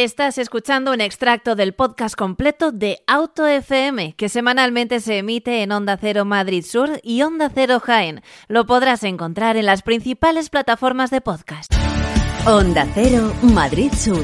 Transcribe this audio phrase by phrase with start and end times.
[0.00, 5.72] Estás escuchando un extracto del podcast completo de Auto FM, que semanalmente se emite en
[5.72, 8.22] Onda Cero Madrid Sur y Onda Cero Jaén.
[8.46, 11.74] Lo podrás encontrar en las principales plataformas de podcast.
[12.46, 14.22] Onda Cero Madrid Sur.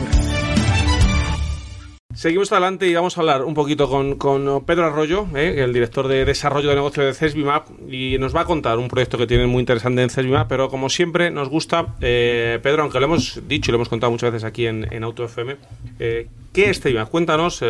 [2.14, 6.24] Seguimos adelante y vamos a hablar un poquito con, Pedro Arroyo, eh, el director de
[6.24, 9.60] desarrollo de negocio de CESBIMAP, y nos va a contar un proyecto que tiene muy
[9.60, 13.72] interesante en CESBIMAP, pero como siempre nos gusta, eh, Pedro, aunque lo hemos dicho y
[13.72, 15.56] lo hemos contado muchas veces aquí en, en Auto FM,
[15.98, 17.10] eh, ¿qué es CESBIMAP?
[17.10, 17.64] Cuéntanos,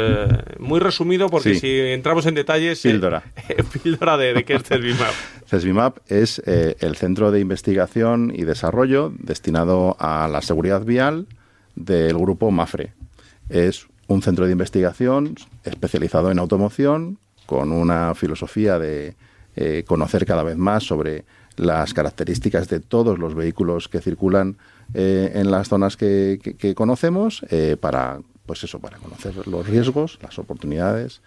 [0.59, 2.83] muy resumido, porque si entramos en detalles...
[2.83, 3.23] Píldora.
[3.83, 5.13] píldora de, de, qué es CESBIMAP.
[5.47, 11.29] CESBIMAP es el centro de investigación y desarrollo destinado a la seguridad vial
[11.77, 12.93] del grupo MAFRE.
[13.49, 19.17] Es un centro de investigación especializado en automoción, con una filosofía de
[19.57, 21.25] eh, conocer cada vez más sobre
[21.57, 24.57] las características de todos los vehículos que circulan
[24.95, 30.39] eh, en las zonas que, conocemos eh, para pues eso para conocer los riesgos las
[30.39, 31.23] oportunidades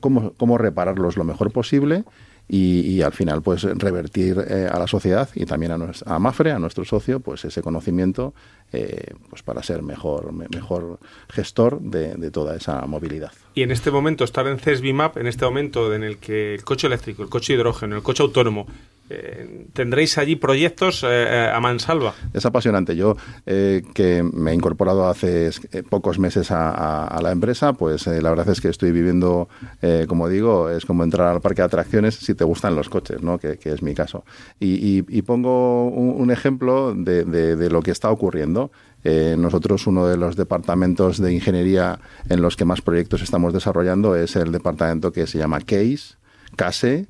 [0.00, 2.04] cómo, cómo repararlos lo mejor posible
[2.48, 6.84] y, al final pues revertir a la sociedad y también a, a Mafre, a nuestro
[6.84, 8.34] socio, pues ese conocimiento
[8.72, 13.30] eh, pues para ser mejor, mejor gestor de, toda esa movilidad.
[13.54, 16.88] Y en este momento, estar en CESBIMAP, en este momento en el que el coche
[16.88, 18.66] eléctrico, el coche hidrógeno, el coche autónomo,
[19.10, 22.14] eh, tendréis allí proyectos eh, a mansalva.
[22.32, 22.96] Es apasionante.
[22.96, 25.50] Yo, que me he incorporado hace
[25.88, 29.48] pocos meses a, la empresa, pues la verdad es que estoy viviendo,
[30.06, 33.38] como digo, es como entrar al parque de atracciones si te gustan los coches, ¿no?
[33.38, 34.24] que, es mi caso.
[34.60, 38.70] Y, pongo un, ejemplo de lo que está ocurriendo.
[39.08, 44.16] Eh, nosotros uno de los departamentos de ingeniería en los que más proyectos estamos desarrollando
[44.16, 46.16] es el departamento que se llama CASE,
[46.56, 47.06] CASE,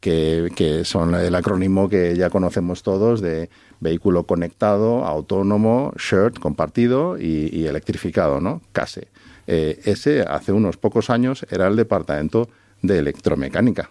[0.00, 7.66] que, son el acrónimo que ya conocemos todos de vehículo conectado, autónomo, shared, compartido y,
[7.66, 8.62] electrificado, ¿no?
[8.72, 9.08] CASE.
[9.46, 12.48] Eh, ese hace unos pocos años era el departamento
[12.82, 13.90] de electromecánica.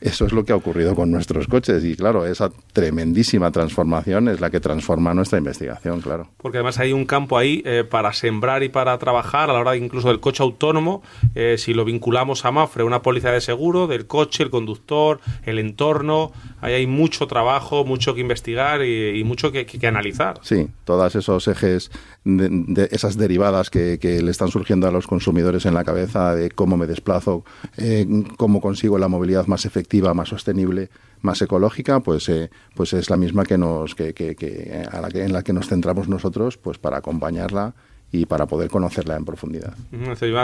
[0.00, 4.40] Eso es lo que ha ocurrido con nuestros coches y claro, esa tremendísima transformación es
[4.40, 6.28] la que transforma nuestra investigación, claro.
[6.36, 9.76] Porque además hay un campo ahí eh, para sembrar y para trabajar a la hora
[9.76, 11.02] incluso del coche autónomo,
[11.34, 15.58] eh, si lo vinculamos a Mafre, una póliza de seguro del coche, el conductor, el
[15.58, 20.38] entorno, ahí hay mucho trabajo, mucho que investigar y, mucho que, analizar.
[20.42, 21.90] Sí, todos esos ejes,
[22.24, 26.76] de, esas derivadas que, le están surgiendo a los consumidores en la cabeza de cómo
[26.76, 27.44] me desplazo,
[27.76, 30.88] eh, cómo consigo la movilidad más efectiva más sostenible,
[31.20, 35.24] más ecológica, pues, eh, pues es la misma que nos, que, que, a la que,
[35.24, 37.74] en la que nos centramos nosotros pues para acompañarla
[38.14, 39.74] y para poder conocerla en profundidad.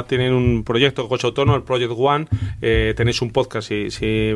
[0.09, 2.27] Tienen un proyecto Coche Autónomo, el Project One.
[2.61, 4.33] Eh, tenéis un podcast, si,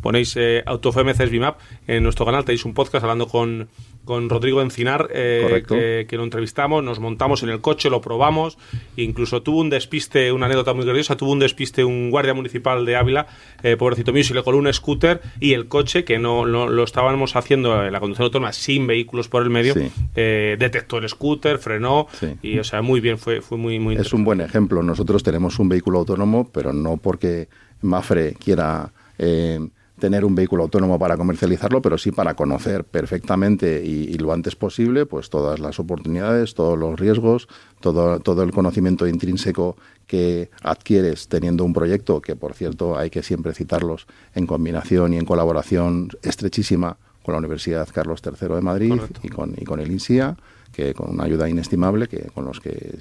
[0.00, 3.68] ponéis eh, AutoFM CESBIMAP en nuestro canal, tenéis un podcast hablando con,
[4.08, 8.56] con Rodrigo Encinar, eh, que, lo entrevistamos, nos montamos en el coche, lo probamos,
[8.96, 12.96] incluso tuvo un despiste, una anécdota muy graciosa, tuvo un despiste un guardia municipal de
[12.96, 13.26] Ávila,
[13.62, 17.36] eh, pobrecito mío, se le coló un scooter y el coche, que no, lo estábamos
[17.36, 19.74] haciendo en la conducción autónoma sin vehículos por el medio,
[20.16, 22.06] eh, detectó el scooter, frenó
[22.40, 24.82] y, o sea, muy bien, fue, fue muy, muy Es un buen ejemplo.
[24.82, 27.48] Nosotros tenemos un vehículo autónomo, pero no porque
[27.82, 29.60] Mafre quiera eh,
[29.98, 35.06] tener un vehículo autónomo para comercializarlo, pero sí para conocer perfectamente y, lo antes posible
[35.06, 37.48] pues todas las oportunidades, todos los riesgos,
[37.80, 39.76] todo, todo el conocimiento intrínseco
[40.06, 45.18] que adquieres teniendo un proyecto, que por cierto hay que siempre citarlos en combinación y
[45.18, 49.90] en colaboración estrechísima con la Universidad Carlos III de Madrid y con, y con el
[49.90, 50.36] INSIA
[50.72, 52.98] que con una ayuda inestimable, que con los que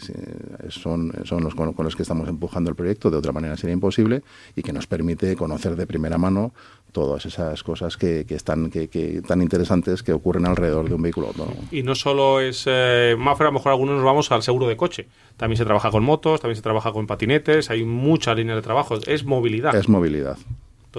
[0.70, 4.24] son, son los con, los que estamos empujando el proyecto, de otra manera sería imposible,
[4.56, 6.54] y que nos permite conocer de primera mano
[6.92, 11.02] todas esas cosas que, que están que, que, tan interesantes que ocurren alrededor de un
[11.02, 11.58] vehículo autónomo.
[11.72, 14.78] Y no solo es eh, Mafra, a lo mejor algunos nos vamos al seguro de
[14.78, 15.08] coche.
[15.36, 18.98] También se trabaja con motos, también se trabaja con patinetes, hay muchas líneas de trabajo.
[19.06, 19.76] Es movilidad.
[19.76, 20.38] Es movilidad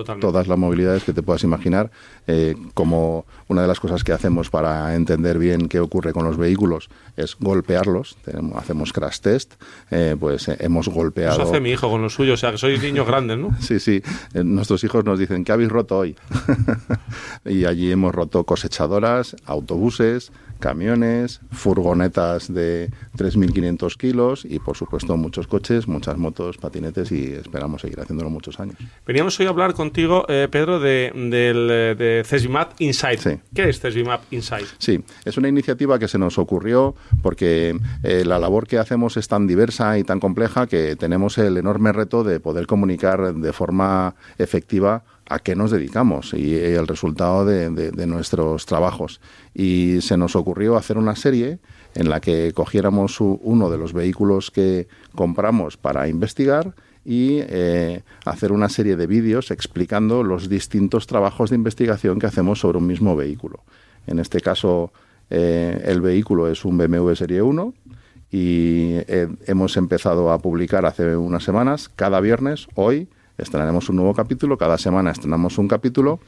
[0.04, 1.90] todas las movilidades que te puedas imaginar,
[2.26, 6.36] eh, como una de las cosas que hacemos para entender bien qué ocurre con los
[6.36, 8.16] vehículos es golpearlos,
[8.56, 9.54] hacemos crash test,
[9.90, 11.40] eh, pues eh, hemos golpeado...
[11.40, 13.56] Eso hace mi hijo con los suyos, o sea, que sois niños grandes, ¿no?
[13.60, 14.02] sí, sí,
[14.34, 16.16] nuestros hijos nos dicen, ¿qué habéis roto hoy?
[17.44, 25.46] y allí hemos roto cosechadoras, autobuses, camiones, furgonetas de 3.500 kilos y, por supuesto, muchos
[25.46, 28.76] coches, muchas motos, patinetes y esperamos seguir haciéndolo muchos años.
[29.06, 33.20] Veníamos hoy a hablar contigo, eh, Pedro, de, del, de CESBIMAP Insight.
[33.54, 34.66] ¿Qué es CESBIMAP Insight?
[34.78, 39.28] Sí, es una iniciativa que se nos ocurrió porque eh, la labor que hacemos es
[39.28, 44.14] tan diversa y tan compleja que tenemos el enorme reto de poder comunicar de forma
[44.38, 49.20] efectiva a qué nos dedicamos y el resultado de, nuestros trabajos.
[49.54, 51.58] Y se nos ocurrió hacer una serie
[51.94, 58.52] en la que cogiéramos uno de los vehículos que compramos para investigar y eh, hacer
[58.52, 63.14] una serie de vídeos explicando los distintos trabajos de investigación que hacemos sobre un mismo
[63.14, 63.62] vehículo.
[64.06, 64.92] En este caso,
[65.28, 67.74] eh, el vehículo es un BMW Serie 1
[68.30, 73.08] y eh, hemos empezado a publicar hace unas semanas, cada viernes, hoy,
[73.38, 76.20] estrenaremos un nuevo capítulo, cada semana estrenamos un capítulo.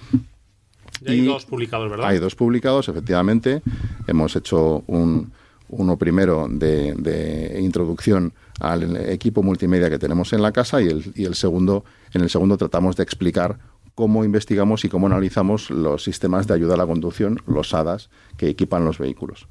[1.03, 2.09] Y hay dos publicados, ¿verdad?
[2.09, 3.62] Hay dos publicados, efectivamente.
[4.07, 5.33] Hemos hecho un,
[5.69, 11.25] uno primero de, introducción al equipo multimedia que tenemos en la casa y el, y
[11.25, 13.59] el segundo, en el segundo tratamos de explicar
[13.95, 18.49] cómo investigamos y cómo analizamos los sistemas de ayuda a la conducción, los ADAS, que
[18.49, 19.47] equipan los vehículos.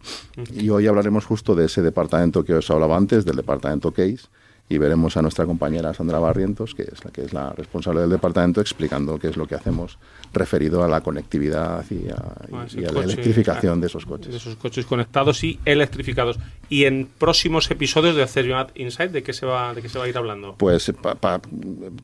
[0.54, 4.28] Y hoy hablaremos justo de ese departamento que os hablaba antes, del departamento CASE,
[4.72, 8.12] y veremos a nuestra compañera Sandra Barrientos, que es la que es la responsable del
[8.12, 9.98] departamento, explicando qué es lo que hacemos
[10.32, 14.32] referido a la conectividad y a, ah, la electrificación de esos coches.
[14.32, 16.38] De esos coches conectados y electrificados.
[16.70, 18.46] Y en próximos episodios de Hacer
[18.76, 20.54] Insight, ¿de qué se va, de qué se va a ir hablando?
[20.60, 20.94] Pues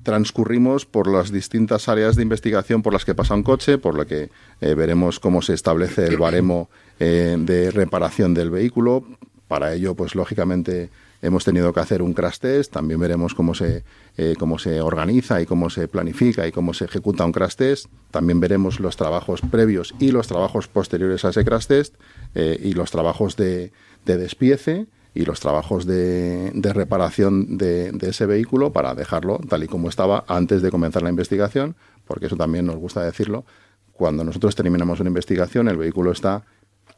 [0.01, 4.07] transcurrimos por las distintas áreas de investigación por las que pasa un coche, por lo
[4.07, 4.31] que
[4.61, 6.69] eh, veremos cómo se establece el baremo
[6.99, 9.05] eh, de reparación del vehículo.
[9.47, 10.89] Para ello, pues lógicamente
[11.21, 13.83] Hemos tenido que hacer un crash test, también veremos cómo se,
[14.17, 17.87] eh, cómo se organiza y cómo se planifica y cómo se ejecuta un crash test.
[18.11, 21.95] También veremos los trabajos previos y los trabajos posteriores a ese crash test
[22.35, 23.71] eh, y los trabajos de,
[24.05, 29.89] despiece y los trabajos de, reparación de, de, ese vehículo para dejarlo tal y como
[29.89, 31.75] estaba antes de comenzar la investigación,
[32.05, 33.45] porque eso también nos gusta decirlo.
[33.93, 36.43] Cuando nosotros terminamos una investigación, el vehículo está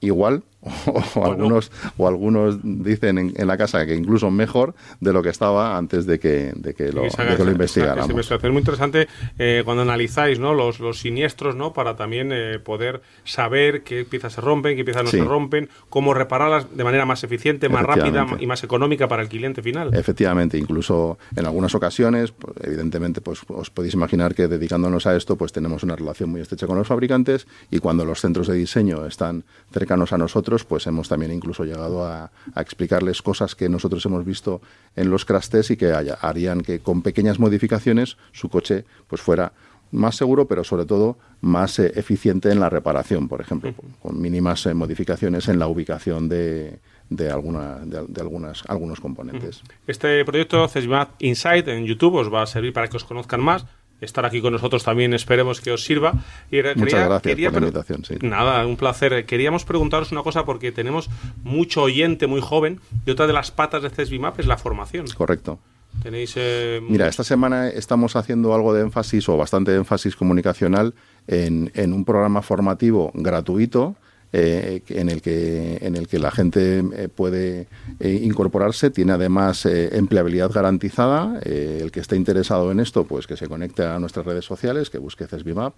[0.01, 0.43] igual
[1.15, 5.77] o, algunos o algunos dicen en, la casa que incluso mejor de lo que estaba
[5.77, 8.31] antes de que, de que lo, de lo investigáramos.
[8.31, 9.07] Es muy interesante
[9.37, 10.53] eh, cuando analizáis ¿no?
[10.53, 11.73] los, los siniestros ¿no?
[11.73, 16.13] para también eh, poder saber qué piezas se rompen, qué piezas no se rompen, cómo
[16.13, 19.93] repararlas de manera más eficiente, más rápida y más económica para el cliente final.
[19.93, 25.37] Efectivamente, incluso en algunas ocasiones, pues, evidentemente, pues os podéis imaginar que dedicándonos a esto,
[25.37, 29.05] pues tenemos una relación muy estrecha con los fabricantes y cuando los centros de diseño
[29.05, 29.43] están
[29.87, 34.61] cercanos a nosotros, pues hemos también incluso llegado a, explicarles cosas que nosotros hemos visto
[34.97, 39.53] en los crash y que harían que con pequeñas modificaciones su coche pues fuera
[39.91, 44.65] más seguro, pero sobre todo más eh, eficiente en la reparación, por ejemplo, con mínimas
[44.65, 46.79] eh, modificaciones en la ubicación de,
[47.09, 49.61] de, alguna, de, algunas, algunos componentes.
[49.87, 53.65] Este proyecto CESMAT Insight en YouTube os va a servir para que os conozcan más
[54.01, 56.13] estar aquí con nosotros también esperemos que os sirva.
[56.51, 58.05] Y Muchas gracias por la invitación.
[58.05, 58.15] Sí.
[58.21, 59.25] Nada, un placer.
[59.25, 61.09] Queríamos preguntaros una cosa porque tenemos
[61.43, 65.07] mucho oyente muy joven y otra de las patas de CESBIMAP es la formación.
[65.15, 65.59] Correcto.
[66.03, 70.93] Tenéis, eh, Mira, esta semana estamos haciendo algo de énfasis o bastante énfasis comunicacional
[71.27, 73.95] en, en un programa formativo gratuito
[74.33, 77.67] eh, en, el que, en el que la gente eh, puede
[77.99, 78.89] eh, incorporarse.
[78.89, 81.39] Tiene además empleabilidad garantizada.
[81.43, 84.97] el que esté interesado en esto, pues que se conecte a nuestras redes sociales, que
[84.97, 85.75] busque CESBIMAP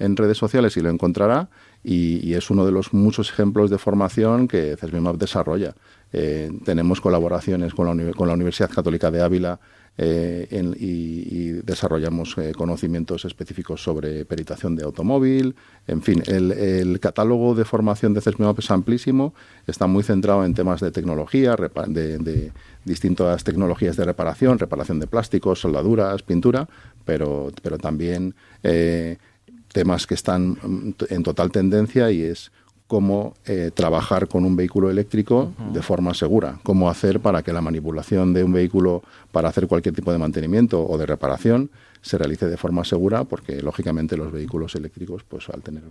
[0.00, 1.48] en redes sociales y lo encontrará.
[1.84, 5.74] Y, es uno de los muchos ejemplos de formación que CESBIMAP desarrolla.
[6.64, 9.60] tenemos colaboraciones con la, con la Universidad Católica de Ávila
[9.98, 10.48] eh,
[10.78, 15.54] y, desarrollamos eh, conocimientos específicos sobre peritación de automóvil.
[15.86, 19.34] En fin, el, catálogo de formación de CESMEOP es amplísimo,
[19.66, 21.56] está muy centrado en temas de tecnología,
[21.86, 22.52] de,
[22.84, 26.68] distintas tecnologías de reparación, reparación de plásticos, soldaduras, pintura,
[27.04, 29.18] pero, pero también eh,
[29.72, 32.50] temas que están mm, en total tendencia y es
[32.92, 37.62] cómo eh, trabajar con un vehículo eléctrico de forma segura, cómo hacer para que la
[37.62, 41.70] manipulación de un vehículo para hacer cualquier tipo de mantenimiento o de reparación
[42.02, 45.84] se realice de forma segura, porque lógicamente los vehículos eléctricos, pues al tener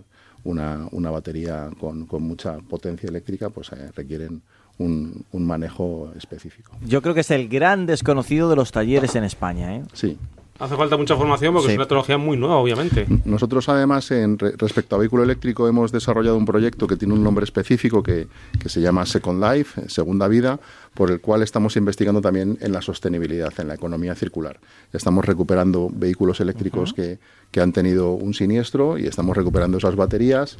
[0.44, 4.40] una, una batería con, con, mucha potencia eléctrica, pues eh, requieren
[4.78, 6.76] un, un, manejo específico.
[6.86, 9.74] Yo creo que es el gran desconocido de los talleres en España.
[9.74, 9.82] ¿eh?
[9.92, 10.16] Sí,
[10.58, 13.06] Hace falta mucha formación porque es una tecnología muy nueva, obviamente.
[13.24, 17.44] Nosotros, además, en respecto a vehículo eléctrico, hemos desarrollado un proyecto que tiene un nombre
[17.44, 18.28] específico que,
[18.66, 20.60] se llama Second Life, Segunda Vida,
[20.94, 24.60] por el cual estamos investigando también en la sostenibilidad, en la economía circular.
[24.92, 27.18] Estamos recuperando vehículos eléctricos que,
[27.50, 30.58] que han tenido un siniestro y estamos recuperando esas baterías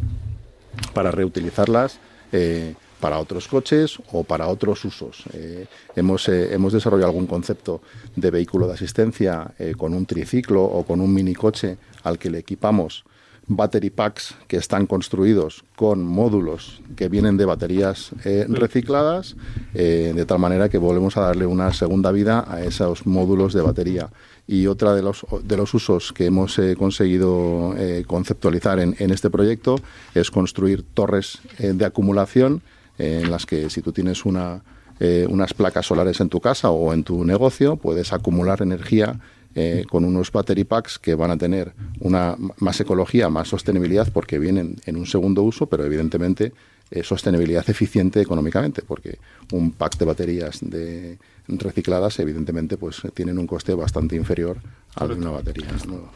[0.95, 2.01] para reutilizarlas.
[2.33, 5.25] Eh, para otros coches o para otros usos.
[5.33, 5.67] Eh,
[5.97, 7.83] hemos, eh, hemos desarrollado algún concepto
[8.15, 12.39] de vehículo de asistencia eh, con un triciclo o con un minicoche al que le
[12.39, 13.05] equipamos
[13.49, 18.13] battery packs que están construidos con módulos que vienen de baterías
[18.49, 19.35] recicladas,
[19.75, 24.11] de tal manera que volvemos a darle una segunda vida a esos módulos de batería.
[24.47, 27.75] Y otra de los, de los usos que hemos conseguido
[28.07, 29.75] conceptualizar en, en, este proyecto
[30.15, 32.63] es construir torres de acumulación
[32.99, 34.63] en las que si tú tienes una,
[35.01, 39.19] eh, unas placas solares en tu casa o en tu negocio, puedes acumular energía
[39.55, 44.39] eh, con unos battery packs que van a tener una más ecología, más sostenibilidad, porque
[44.39, 46.53] vienen en un segundo uso, pero evidentemente
[46.91, 49.19] eh, sostenibilidad eficiente económicamente, porque
[49.53, 51.19] un pack de baterías de
[51.49, 54.59] recicladas, evidentemente, pues tienen un coste bastante inferior
[54.95, 56.11] al de una batería nueva.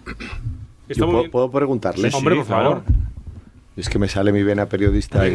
[0.96, 2.10] Puedo, puedo preguntarle.
[2.10, 2.84] Sí, hombre, por favor.
[3.76, 5.28] Es que me sale mi vena periodista.
[5.28, 5.34] Y,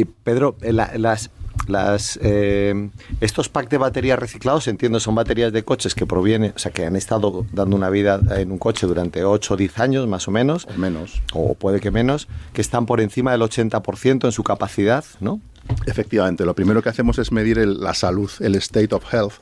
[0.00, 1.30] y, Pedro, eh, la- las,
[1.66, 2.90] las, eh,
[3.20, 6.84] estos packs de baterías reciclados, entiendo, son baterías de coches que provienen, o sea, que
[6.86, 10.30] han estado dando una vida en un coche durante 8 o 10 años, más o
[10.30, 11.22] menos, O menos.
[11.32, 15.40] o puede que menos, que están por encima del 80% en su capacidad, ¿no?
[15.86, 19.34] Efectivamente, lo primero que hacemos es medir el- la salud, el state of health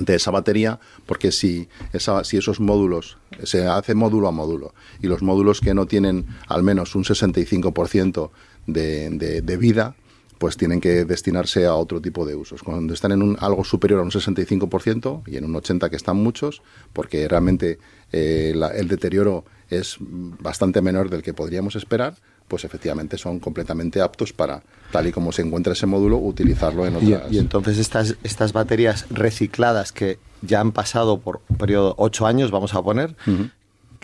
[0.00, 5.60] de esa batería, porque si, esos módulos, se hace módulo a módulo, y los módulos
[5.60, 8.30] que no tienen al menos un 65%
[8.66, 9.94] de, vida,
[10.38, 12.62] pues tienen que destinarse a otro tipo de usos.
[12.62, 16.16] Cuando están en un, algo superior a un 65% y en un 80% que están
[16.16, 16.62] muchos,
[16.94, 17.78] porque realmente
[18.10, 22.14] eh, el deterioro es bastante menor del que podríamos esperar,
[22.50, 26.96] pues efectivamente son completamente aptos para, tal y como se encuentra ese módulo, utilizarlo en
[26.96, 27.32] otras.
[27.32, 32.50] y entonces estas, estas baterías recicladas que ya han pasado por un periodo 8 años,
[32.50, 33.14] vamos a poner,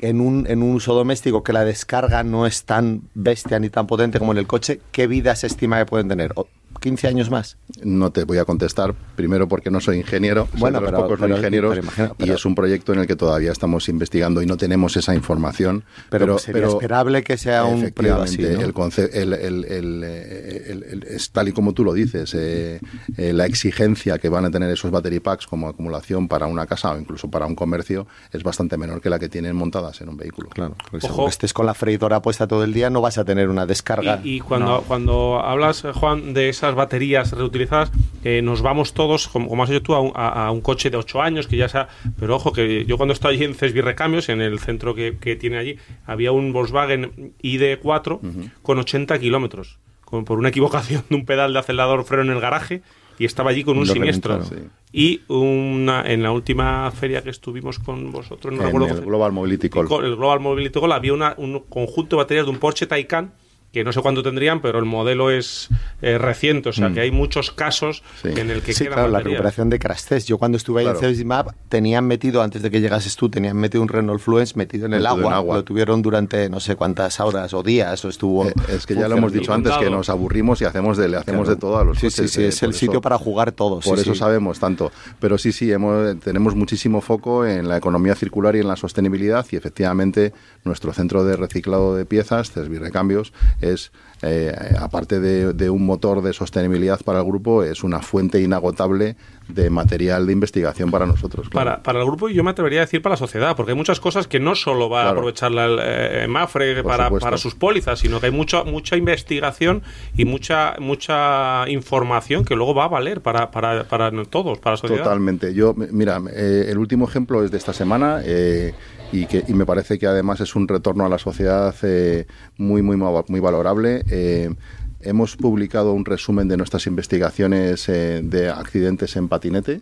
[0.01, 3.89] en, un, en un uso doméstico que la descarga no es tan bestia ni tan
[3.89, 6.33] potente como en el coche, ¿qué vida se estima que pueden tener?
[6.77, 7.57] ¿O ¿15 años más?
[7.83, 11.03] No te voy a contestar, primero porque no soy ingeniero, soy Bueno, de los pero-
[11.05, 13.89] pocos no ingenieros, pero imagina- pero- y es un proyecto en el que todavía estamos
[13.89, 15.85] investigando y no tenemos esa información.
[16.11, 18.67] Pero, sería esperable que sea un periodo así, efectivamente, ¿no?
[18.69, 22.35] el conce- el- el- el, eh, el- el- es tal y como tú lo dices,
[22.35, 22.81] eh,
[23.17, 26.93] eh, la exigencia que van a tener esos battery packs como acumulación para una casa
[26.93, 30.17] o incluso para un comercio es bastante menor que la que tienen montadas en un
[30.17, 30.51] vehículo.
[30.51, 31.29] Claro, porque Ojo.
[31.29, 34.21] estés con la freidora puesta todo el día no vas a tener una descarga.
[34.23, 37.91] Y, y cuando, cuando hablas, Juan, de esas baterías reutilizadas,
[38.25, 40.91] eh, nos vamos todos, como, como has hecho tú, a un, a- a un coche
[40.91, 41.89] de 8 años, que ya sea...
[42.19, 45.37] Pero ojo, que yo cuando estoy allí en Cesbi Recambios, en el centro que, que
[45.37, 51.53] tiene allí, había un Volkswagen ID4 con 80 kilómetros, por una equivocación de un pedal
[51.53, 52.83] de acelerador freno en el garaje,
[53.19, 54.45] y estaba allí con un Lo siniestro.
[54.45, 54.57] Sí.
[54.93, 58.95] Y una, en la última feria que estuvimos con vosotros, no En recuerdo...
[58.99, 59.89] el Global Mobility Call.
[60.05, 63.33] El Global Mobility Call había una- un conjunto de baterías de un Porsche Taycan
[63.73, 65.69] que no sé cuánto tendrían, pero el modelo es
[66.01, 68.29] eh, reciente, o sea que hay muchos casos Sí.
[68.37, 70.29] en el que Sí, quedan claro, la recuperación de crash test.
[70.29, 70.99] Yo cuando estuve ahí Claro.
[70.99, 74.57] en Service Map tenían metido, antes de que llegases tú, tenían metido un Renault Fluence
[74.57, 75.37] metido en el Metido en agua.
[75.37, 75.57] agua.
[75.57, 78.47] Lo tuvieron durante no sé cuántas horas o días o estuvo...
[78.49, 81.19] Eh, es que ya lo hemos dicho antes, que nos aburrimos y hacemos de, le
[81.19, 81.55] hacemos Claro.
[81.55, 82.31] de todo a los Sí, coches.
[82.31, 83.85] sí, sí, eh, es por el sitio para jugar todos.
[83.85, 84.19] Por sí, eso sí.
[84.21, 84.91] sabemos tanto.
[85.21, 89.45] Pero sí, sí, hemos, tenemos muchísimo foco en la economía circular y en la sostenibilidad
[89.51, 90.33] y efectivamente
[90.65, 93.33] nuestro centro de reciclado de piezas, Cesbi Recambios,
[93.73, 93.93] es,
[94.23, 99.17] eh, aparte de, de un motor de sostenibilidad para el grupo, es una fuente inagotable
[99.49, 101.49] de material de investigación para nosotros.
[101.49, 101.71] claro.
[101.71, 103.77] Para, para el grupo y yo me atrevería a decir para la sociedad, porque hay
[103.77, 107.99] muchas cosas que no solo va a aprovechar la eh, Mafre para, para sus pólizas,
[107.99, 109.83] sino que hay mucha mucha investigación
[110.17, 114.77] y mucha mucha información que luego va a valer para, para, para todos, para la
[114.79, 115.05] sociedad.
[115.05, 115.55] Totalmente.
[115.55, 118.75] Yo, mira, eh, el último ejemplo es de esta semana eh,
[119.13, 122.83] y, que, y me parece que además es un retorno a la sociedad eh, muy,
[122.83, 124.05] muy, muy valorable.
[124.11, 124.55] Eh,
[125.01, 129.81] hemos publicado un resumen de nuestras investigaciones eh, de accidentes en patinete.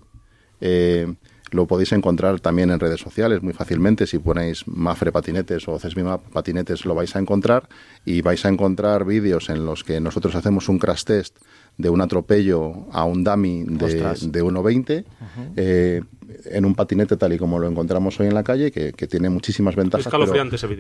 [1.55, 4.09] Lo podéis encontrar también en redes sociales muy fácilmente.
[4.09, 7.69] Si ponéis Mafre Patinetes o Cesbimap Patinetes lo vais a encontrar
[8.05, 11.39] y vais a encontrar vídeos en los que nosotros hacemos un crash test
[11.79, 15.05] de un atropello a un dummy de, de 1,20
[15.57, 16.03] eh,
[16.47, 19.29] en un patinete tal y como lo encontramos hoy en la calle, que, que tiene
[19.31, 20.27] muchísimas ventajas, pero,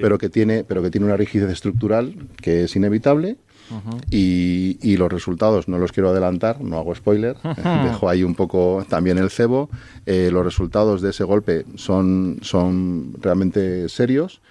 [0.00, 3.36] pero que tiene pero que tiene una rigidez estructural que es inevitable.
[4.10, 7.36] y, y los resultados no los quiero adelantar, no hago spoiler,
[7.84, 9.70] dejo ahí un poco también el cebo.
[10.04, 14.42] Eh, los resultados de ese golpe son, son realmente serios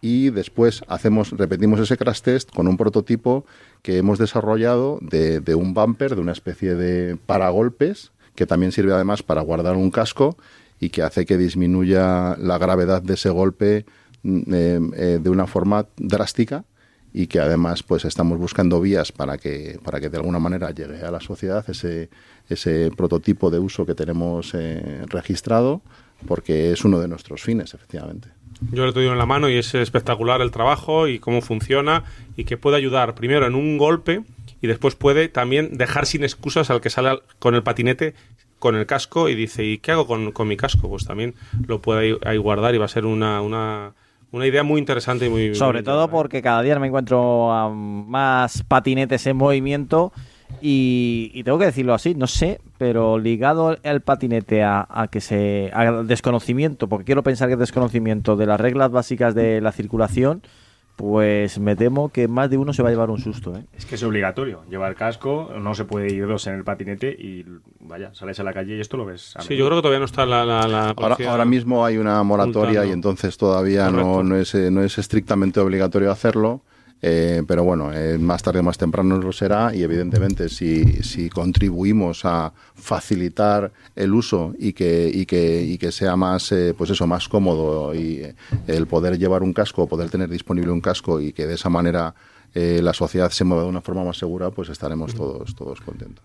[0.00, 3.46] y después hacemos, repetimos ese crash test con un prototipo
[3.82, 8.92] que hemos desarrollado de, de un bumper, de una especie de paragolpes, que también sirve
[8.92, 10.36] además para guardar un casco
[10.80, 13.86] y que hace que disminuya la gravedad de ese golpe
[14.22, 16.64] mm, eh, eh, de una forma drástica
[17.14, 21.02] y que además pues estamos buscando vías para que para que de alguna manera llegue
[21.02, 22.08] a la sociedad ese
[22.48, 25.82] ese prototipo de uso que tenemos eh, registrado
[26.26, 28.28] porque es uno de nuestros fines efectivamente.
[28.70, 32.04] Yo le tenido en la mano y es espectacular el trabajo y cómo funciona
[32.36, 34.22] y que puede ayudar primero en un golpe
[34.62, 38.14] y después puede también dejar sin excusas al que sale al- con el patinete
[38.58, 40.88] con el casco y dice ¿y qué hago con, con mi casco?
[40.88, 41.34] Pues también
[41.66, 43.92] lo puede ahí, guardar y va a ser una, una,
[44.30, 45.54] una idea muy interesante y muy...
[45.56, 50.12] Sobre muy todo porque cada día me encuentro a más patinetes en movimiento
[50.60, 55.70] Y, tengo que decirlo así, no sé, pero ligado al patinete a, que se.
[55.74, 60.42] al desconocimiento, porque quiero pensar que es desconocimiento de las reglas básicas de la circulación,
[60.96, 63.56] pues me temo que más de uno se va a llevar un susto.
[63.56, 63.64] ¿eh?
[63.76, 67.44] Es que es obligatorio llevar casco, no se puede ir dos en el patinete y
[67.80, 69.34] vaya, sales a la calle y esto lo ves.
[69.40, 70.44] sí, yo creo que todavía no está la.
[70.44, 70.94] la,
[71.28, 76.10] ahora, mismo hay una moratoria y entonces todavía no, no, es, no es estrictamente obligatorio
[76.10, 76.62] hacerlo.
[77.04, 81.28] Eh, pero bueno, eh, más tarde o más temprano lo será y evidentemente si, si
[81.28, 86.90] contribuimos a facilitar el uso y que, y que, y que sea más, eh, pues
[86.90, 88.24] eso, más cómodo y
[88.68, 92.14] el poder llevar un casco, poder tener disponible un casco y que de esa manera
[92.54, 96.22] la sociedad se mueva de una forma más segura, pues estaremos todos, todos contentos.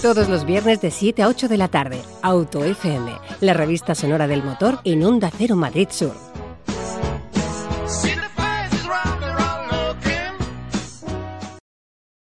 [0.00, 4.26] Todos los viernes de 7 a 8 de la tarde, Auto FM, la revista sonora
[4.26, 6.31] del motor en Onda Cero Madrid Sur.